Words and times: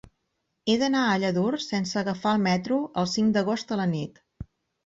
He 0.71 0.77
d'anar 0.83 1.01
a 1.09 1.19
Lladurs 1.23 1.67
sense 1.73 1.99
agafar 2.03 2.33
el 2.39 2.41
metro 2.47 2.81
el 3.03 3.11
cinc 3.15 3.37
d'agost 3.37 3.75
a 3.77 3.79
la 3.83 3.89
nit. 3.97 4.21